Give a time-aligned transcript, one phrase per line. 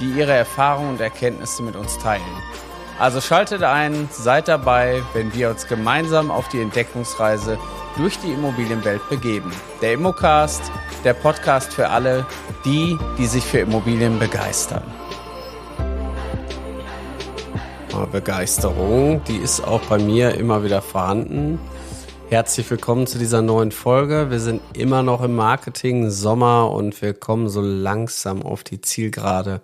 [0.00, 2.22] die ihre Erfahrungen und Erkenntnisse mit uns teilen.
[2.98, 7.58] Also schaltet ein, seid dabei, wenn wir uns gemeinsam auf die Entdeckungsreise
[7.96, 9.52] durch die Immobilienwelt begeben.
[9.80, 10.62] Der Immocast,
[11.04, 12.26] der Podcast für alle,
[12.64, 14.82] die, die sich für Immobilien begeistern.
[18.10, 21.58] Begeisterung, die ist auch bei mir immer wieder vorhanden.
[22.28, 24.30] Herzlich willkommen zu dieser neuen Folge.
[24.30, 29.60] Wir sind immer noch im Marketing Sommer und wir kommen so langsam auf die Zielgerade.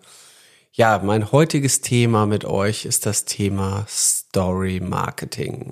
[0.79, 5.71] Ja, mein heutiges Thema mit euch ist das Thema Story Marketing.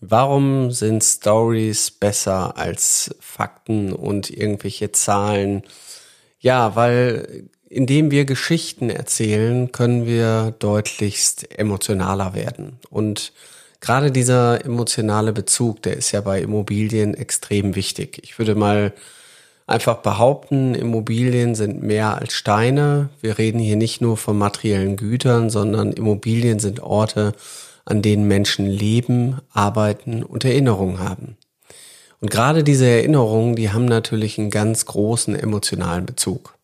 [0.00, 5.64] Warum sind Stories besser als Fakten und irgendwelche Zahlen?
[6.38, 12.78] Ja, weil indem wir Geschichten erzählen, können wir deutlichst emotionaler werden.
[12.90, 13.32] Und
[13.80, 18.20] gerade dieser emotionale Bezug, der ist ja bei Immobilien extrem wichtig.
[18.22, 18.92] Ich würde mal
[19.66, 23.10] einfach behaupten, Immobilien sind mehr als Steine.
[23.20, 27.34] Wir reden hier nicht nur von materiellen Gütern, sondern Immobilien sind Orte,
[27.84, 31.36] an denen Menschen leben, arbeiten und Erinnerungen haben.
[32.20, 36.54] Und gerade diese Erinnerungen, die haben natürlich einen ganz großen emotionalen Bezug.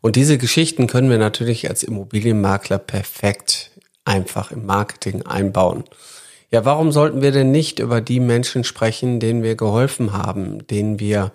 [0.00, 3.72] Und diese Geschichten können wir natürlich als Immobilienmakler perfekt
[4.04, 5.84] einfach im Marketing einbauen.
[6.50, 11.00] Ja, warum sollten wir denn nicht über die Menschen sprechen, denen wir geholfen haben, denen
[11.00, 11.32] wir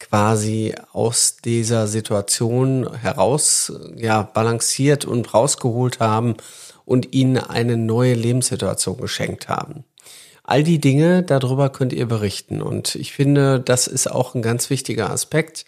[0.00, 6.34] quasi aus dieser Situation heraus, ja, balanciert und rausgeholt haben
[6.84, 9.84] und ihnen eine neue Lebenssituation geschenkt haben.
[10.42, 12.60] All die Dinge, darüber könnt ihr berichten.
[12.60, 15.64] Und ich finde, das ist auch ein ganz wichtiger Aspekt,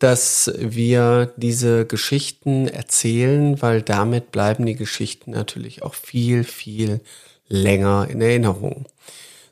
[0.00, 7.00] dass wir diese Geschichten erzählen, weil damit bleiben die Geschichten natürlich auch viel, viel
[7.48, 8.86] länger in Erinnerung.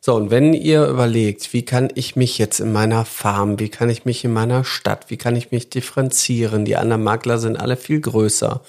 [0.06, 3.90] So, und wenn ihr überlegt, wie kann ich mich jetzt in meiner Farm, wie kann
[3.90, 7.76] ich mich in meiner Stadt, wie kann ich mich differenzieren, die anderen Makler sind alle
[7.76, 8.62] viel größer,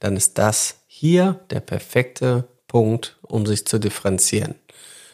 [0.00, 4.56] dann ist das hier der perfekte Punkt, um sich zu differenzieren.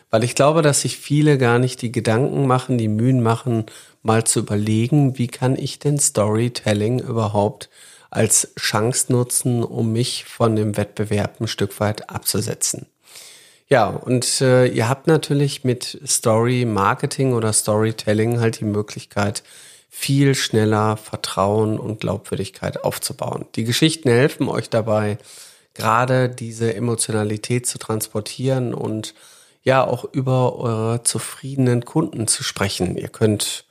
[0.08, 3.66] Weil ich glaube, dass sich viele gar nicht die Gedanken machen, die Mühen machen,
[4.02, 7.68] mal zu überlegen, wie kann ich denn Storytelling überhaupt
[8.08, 12.86] als Chance nutzen, um mich von dem Wettbewerb ein Stück weit abzusetzen.
[13.68, 19.42] Ja, und äh, ihr habt natürlich mit Story Marketing oder Storytelling halt die Möglichkeit,
[19.88, 23.46] viel schneller Vertrauen und Glaubwürdigkeit aufzubauen.
[23.56, 25.18] Die Geschichten helfen euch dabei,
[25.74, 29.14] gerade diese Emotionalität zu transportieren und
[29.62, 32.96] ja auch über eure zufriedenen Kunden zu sprechen.
[32.96, 33.64] Ihr könnt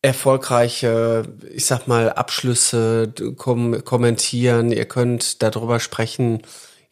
[0.00, 4.70] erfolgreiche, ich sag mal, Abschlüsse kom kommentieren.
[4.70, 6.42] Ihr könnt darüber sprechen,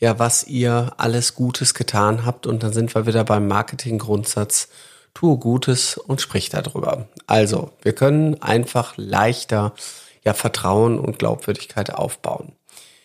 [0.03, 2.49] ja, was ihr alles Gutes getan habt.
[2.49, 4.69] Und dann sind wir wieder beim Marketinggrundsatz.
[5.15, 7.07] Tue Gutes und sprich darüber.
[7.29, 9.75] Also, wir können einfach leichter
[10.25, 12.51] ja Vertrauen und Glaubwürdigkeit aufbauen.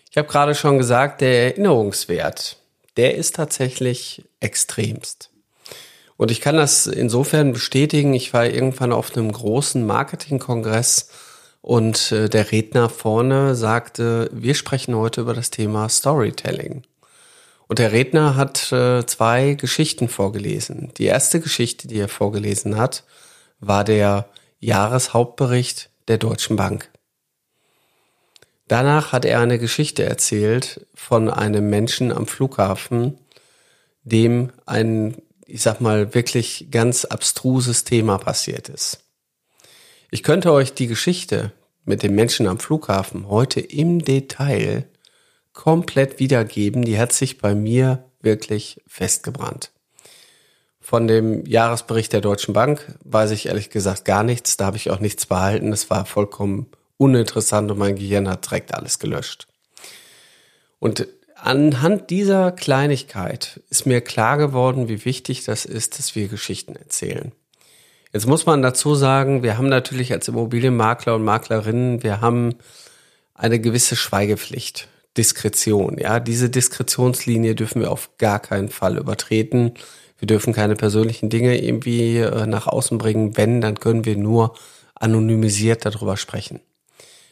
[0.09, 2.57] Ich habe gerade schon gesagt, der Erinnerungswert,
[2.95, 5.29] der ist tatsächlich extremst.
[6.15, 8.15] Und ich kann das insofern bestätigen.
[8.15, 11.11] Ich war irgendwann auf einem großen Marketingkongress
[11.67, 16.83] und äh, der Redner vorne sagte, wir sprechen heute über das Thema Storytelling.
[17.67, 20.93] Und der Redner hat äh, zwei Geschichten vorgelesen.
[20.97, 23.03] Die erste Geschichte, die er vorgelesen hat,
[23.59, 24.29] war der
[24.61, 26.89] Jahreshauptbericht der Deutschen Bank.
[28.69, 33.17] Danach hat er eine Geschichte erzählt von einem Menschen am Flughafen,
[34.03, 39.03] dem ein, ich sag mal, wirklich ganz abstruses Thema passiert ist.
[40.09, 41.51] Ich könnte euch die Geschichte
[41.87, 44.85] mit dem Menschen am Flughafen heute im Detail
[45.53, 46.83] komplett wiedergeben.
[46.83, 49.71] Die hat sich bei mir wirklich festgebrannt.
[50.81, 54.57] Von dem Jahresbericht der Deutschen Bank weiß ich ehrlich gesagt gar nichts.
[54.57, 55.71] Da habe ich auch nichts behalten.
[55.71, 56.67] Es war vollkommen
[56.97, 59.47] uninteressant und mein Gehirn hat direkt alles gelöscht.
[60.79, 66.75] Und anhand dieser Kleinigkeit ist mir klar geworden, wie wichtig das ist, dass wir Geschichten
[66.75, 67.31] erzählen.
[68.13, 72.55] Jetzt muss man dazu sagen, wir haben natürlich als Immobilienmakler und Maklerinnen, wir haben
[73.33, 74.87] eine gewisse Schweigepflicht,
[75.17, 75.97] Diskretion.
[75.97, 79.73] Ja, diese Diskretionslinie dürfen wir auf gar keinen Fall übertreten.
[80.19, 83.37] Wir dürfen keine persönlichen Dinge irgendwie äh, nach außen bringen.
[83.37, 84.55] Wenn, dann können wir nur
[84.95, 86.61] anonymisiert darüber sprechen.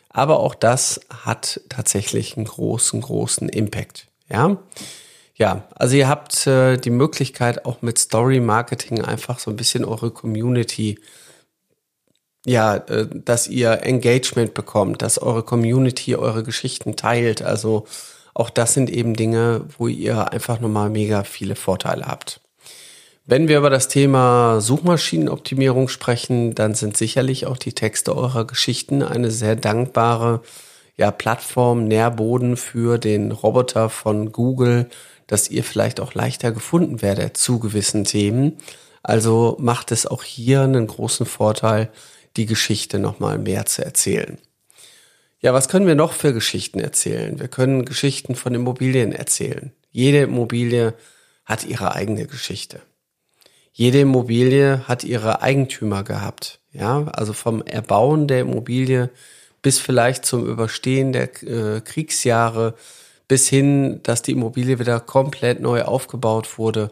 [0.09, 4.07] Aber auch das hat tatsächlich einen großen, großen Impact.
[4.29, 4.57] Ja,
[5.35, 9.83] ja, also ihr habt äh, die Möglichkeit auch mit Story Marketing einfach so ein bisschen
[9.83, 10.97] eure Community,
[12.45, 17.41] ja, äh, dass ihr Engagement bekommt, dass eure Community eure Geschichten teilt.
[17.41, 17.85] Also
[18.33, 22.39] auch das sind eben Dinge, wo ihr einfach nochmal mega viele Vorteile habt.
[23.25, 29.01] Wenn wir über das Thema Suchmaschinenoptimierung sprechen, dann sind sicherlich auch die Texte eurer Geschichten
[29.01, 30.41] eine sehr dankbare
[30.95, 34.89] ja, Plattform, Nährboden für den Roboter von Google,
[35.27, 38.57] dass ihr vielleicht auch leichter gefunden werdet zu gewissen Themen.
[39.03, 41.89] Also macht es auch hier einen großen Vorteil,
[42.37, 44.37] die Geschichte nochmal mehr zu erzählen.
[45.39, 47.39] Ja, was können wir noch für Geschichten erzählen?
[47.39, 49.71] Wir können Geschichten von Immobilien erzählen.
[49.91, 50.93] Jede Immobilie
[51.45, 52.81] hat ihre eigene Geschichte.
[53.71, 56.59] Jede Immobilie hat ihre Eigentümer gehabt.
[56.71, 59.09] Ja, also vom Erbauen der Immobilie
[59.61, 62.75] bis vielleicht zum Überstehen der äh, Kriegsjahre
[63.27, 66.91] bis hin, dass die Immobilie wieder komplett neu aufgebaut wurde.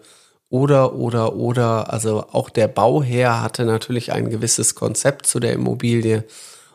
[0.49, 6.25] Oder, oder, oder, also auch der Bauherr hatte natürlich ein gewisses Konzept zu der Immobilie.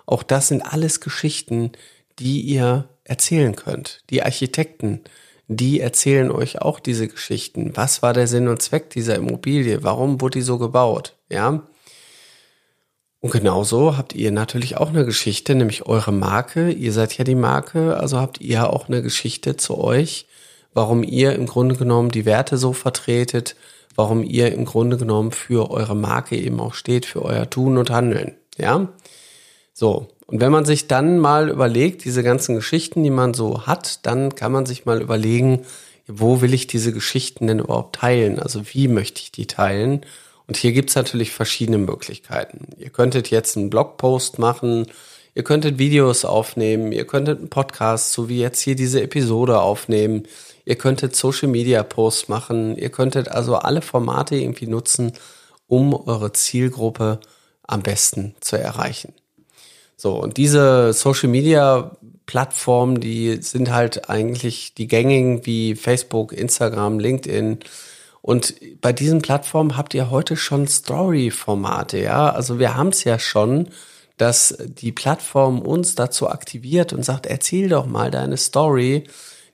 [0.05, 1.72] Auch das sind alles Geschichten,
[2.19, 4.02] die ihr erzählen könnt.
[4.10, 5.02] Die Architekten,
[5.46, 7.72] die erzählen euch auch diese Geschichten.
[7.75, 9.82] Was war der Sinn und Zweck dieser Immobilie?
[9.82, 11.14] Warum wurde die so gebaut?
[11.31, 11.62] Ja.
[13.20, 16.70] Und genauso habt ihr natürlich auch eine Geschichte, nämlich eure Marke.
[16.70, 20.26] Ihr seid ja die Marke, also habt ihr auch eine Geschichte zu euch,
[20.73, 23.56] warum ihr im Grunde genommen die Werte so vertretet,
[23.97, 27.91] warum ihr im Grunde genommen für eure Marke eben auch steht, für euer Tun und
[27.91, 28.37] Handeln.
[28.56, 28.88] Ja.
[29.75, 30.06] So.
[30.26, 34.35] Und wenn man sich dann mal überlegt, diese ganzen Geschichten, die man so hat, dann
[34.35, 35.62] kann man sich mal überlegen,
[36.06, 38.38] wo will ich diese Geschichten denn überhaupt teilen?
[38.38, 40.03] Also wie möchte ich die teilen?
[40.48, 42.66] Und hier gibt's natürlich verschiedene Möglichkeiten.
[42.78, 44.86] Ihr könntet jetzt einen Blogpost machen,
[45.34, 50.24] ihr könntet Videos aufnehmen, ihr könntet einen Podcast, so wie jetzt hier diese Episode aufnehmen,
[50.64, 55.12] ihr könntet Social Media Posts machen, ihr könntet also alle Formate irgendwie nutzen,
[55.66, 57.20] um eure Zielgruppe
[57.62, 59.12] am besten zu erreichen.
[59.96, 66.98] So, und diese Social Media Plattformen, die sind halt eigentlich die gängigen wie Facebook, Instagram,
[66.98, 67.58] LinkedIn.
[68.20, 72.31] Und bei diesen Plattformen habt ihr heute schon Story-Formate, ja.
[72.31, 73.69] Also wir haben es ja schon,
[74.17, 79.05] dass die Plattform uns dazu aktiviert und sagt, erzähl doch mal deine Story.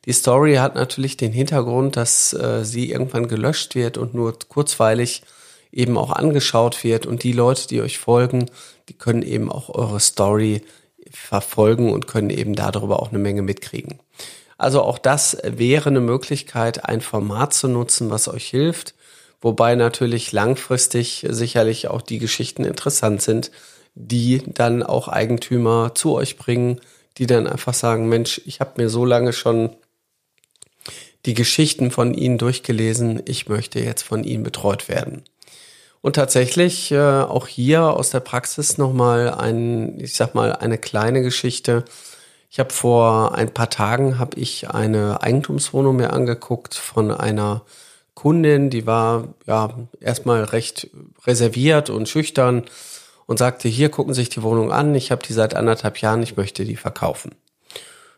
[0.07, 5.23] Die Story hat natürlich den Hintergrund, dass äh, sie irgendwann gelöscht wird und nur kurzweilig
[5.71, 8.51] eben auch angeschaut wird und die Leute, die euch folgen,
[8.89, 10.63] die können eben auch eure Story
[11.11, 13.99] verfolgen und können eben darüber auch eine Menge mitkriegen.
[14.65, 18.95] Also auch das wäre eine Möglichkeit, ein Format zu nutzen, was euch hilft,
[19.43, 23.51] wobei natürlich langfristig sicherlich auch die Geschichten interessant sind,
[23.95, 26.81] die dann auch Eigentümer zu euch bringen,
[27.19, 29.69] die dann einfach sagen, Mensch, ich habe mir so lange schon
[31.27, 35.25] die Geschichten von Ihnen durchgelesen, ich möchte jetzt von Ihnen betreut werden.
[36.01, 41.21] Und tatsächlich äh, auch hier aus der Praxis nochmal ein, ich sag mal, eine kleine
[41.21, 41.85] Geschichte.
[42.55, 47.63] Ich habe vor ein paar Tagen habe ich eine Eigentumswohnung mir angeguckt von einer
[48.15, 50.89] Kundin, die war ja erstmal recht
[51.27, 52.63] reserviert und schüchtern
[53.27, 56.23] und sagte, hier gucken Sie sich die Wohnung an, ich habe die seit anderthalb Jahren,
[56.23, 57.35] ich möchte die verkaufen.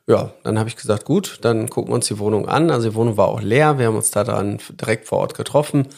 [0.06, 2.70] Ja, dann habe ich gesagt, gut, dann gucken wir uns die Wohnung an.
[2.70, 5.88] Also die Wohnung war auch leer, wir haben uns da dann direkt vor Ort getroffen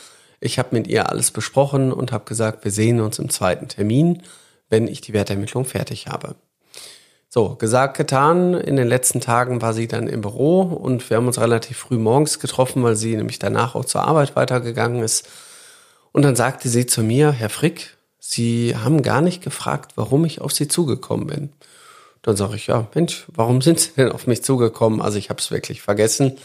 [0.40, 4.22] ich habe mit ihr alles besprochen und habe gesagt, wir sehen uns im zweiten Termin,
[4.68, 6.36] wenn ich die Wertermittlung fertig habe.
[7.38, 8.54] So, gesagt, getan.
[8.54, 11.96] In den letzten Tagen war sie dann im Büro und wir haben uns relativ früh
[11.96, 15.28] morgens getroffen, weil sie nämlich danach auch zur Arbeit weitergegangen ist.
[16.10, 20.40] Und dann sagte sie zu mir, Herr Frick, Sie haben gar nicht gefragt, warum ich
[20.40, 21.52] auf Sie zugekommen bin.
[22.22, 25.00] Dann sage ich, ja, Mensch, warum sind Sie denn auf mich zugekommen?
[25.00, 26.38] Also ich habe es wirklich vergessen.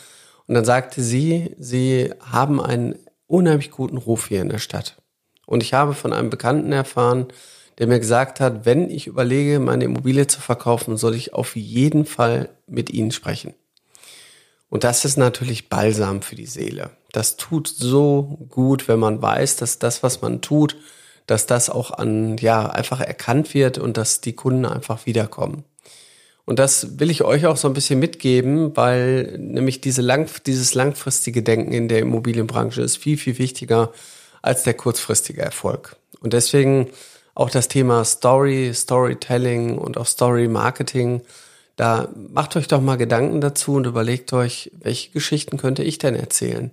[0.45, 4.95] Und dann sagte sie, Sie haben einen unheimlich guten Ruf hier in der Stadt.
[5.47, 7.29] Und ich habe von einem Bekannten erfahren,
[7.79, 12.05] der mir gesagt hat, wenn ich überlege, meine Immobilie zu verkaufen, soll ich auf jeden
[12.05, 13.53] Fall mit Ihnen sprechen.
[14.69, 16.91] Und das ist natürlich Balsam für die Seele.
[17.11, 20.75] Das tut so gut, wenn man weiß, dass das, was man tut,
[21.27, 25.63] dass das auch an, ja, einfach erkannt wird und dass die Kunden einfach wiederkommen.
[26.45, 30.73] Und das will ich euch auch so ein bisschen mitgeben, weil nämlich diese lang, dieses
[30.73, 33.93] langfristige Denken in der Immobilienbranche ist viel, viel wichtiger
[34.41, 35.95] als der kurzfristige Erfolg.
[36.19, 36.89] Und deswegen
[37.35, 41.21] auch das Thema Story, Storytelling und auch Story Marketing.
[41.75, 46.15] Da macht euch doch mal Gedanken dazu und überlegt euch, welche Geschichten könnte ich denn
[46.15, 46.71] erzählen?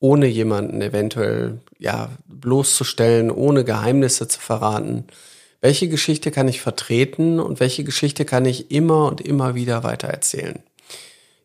[0.00, 5.04] Ohne jemanden eventuell, ja, bloßzustellen, ohne Geheimnisse zu verraten
[5.60, 10.60] Welche Geschichte kann ich vertreten und welche Geschichte kann ich immer und immer wieder weitererzählen?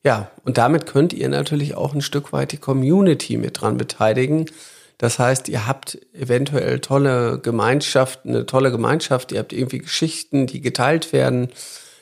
[0.03, 4.45] Ja, und damit könnt ihr natürlich auch ein Stück weit die Community mit dran beteiligen.
[4.97, 10.61] Das heißt, ihr habt eventuell tolle Gemeinschaft, eine tolle Gemeinschaft, ihr habt irgendwie Geschichten, die
[10.61, 11.49] geteilt werden.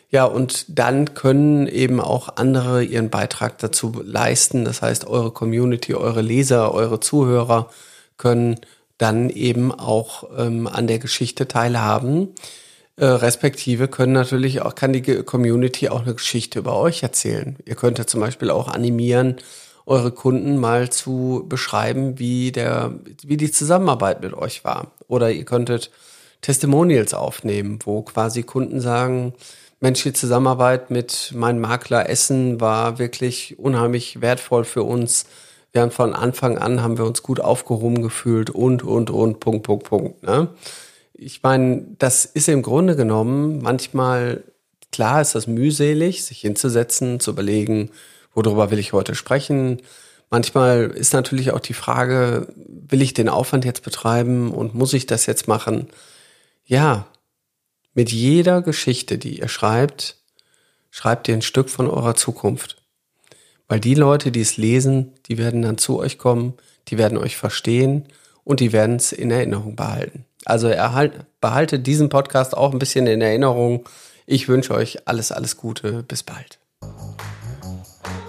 [0.09, 4.63] Ja, und dann können eben auch andere ihren Beitrag dazu leisten.
[4.63, 7.69] Das heißt, eure Community, eure Leser, eure Zuhörer
[8.17, 8.61] können
[8.97, 12.29] dann eben auch ähm, an der Geschichte teilhaben.
[12.97, 17.57] Äh, respektive können natürlich auch, kann die Community auch eine Geschichte über euch erzählen.
[17.65, 19.35] Ihr könnt ja zum Beispiel auch animieren,
[19.85, 24.91] eure Kunden mal zu beschreiben, wie der, wie die Zusammenarbeit mit euch war.
[25.07, 25.91] Oder ihr könntet
[26.41, 29.33] Testimonials aufnehmen, wo quasi Kunden sagen,
[29.79, 35.25] Mensch, die Zusammenarbeit mit meinem Makler Essen war wirklich unheimlich wertvoll für uns.
[35.73, 39.63] Wir haben von Anfang an haben wir uns gut aufgehoben gefühlt und, und, und, Punkt,
[39.63, 40.23] Punkt, Punkt.
[40.23, 40.47] Ne?
[41.13, 44.43] Ich meine, das ist im Grunde genommen manchmal,
[44.91, 47.91] klar ist das mühselig, sich hinzusetzen, zu überlegen,
[48.35, 49.81] worüber will ich heute sprechen.
[50.29, 55.05] Manchmal ist natürlich auch die Frage, will ich den Aufwand jetzt betreiben und muss ich
[55.05, 55.87] das jetzt machen?
[56.65, 57.07] Ja,
[57.93, 60.17] mit jeder Geschichte, die ihr schreibt,
[60.91, 62.77] schreibt ihr ein Stück von eurer Zukunft.
[63.67, 66.53] Weil die Leute, die es lesen, die werden dann zu euch kommen,
[66.89, 68.05] die werden euch verstehen
[68.43, 70.25] und die werden es in Erinnerung behalten.
[70.45, 73.85] Also erhalt, behaltet diesen Podcast auch ein bisschen in Erinnerung.
[74.27, 76.03] Ich wünsche euch alles, alles Gute.
[76.03, 76.59] Bis bald.